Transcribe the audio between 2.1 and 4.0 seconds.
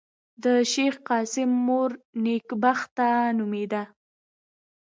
نېکبخته نومېده.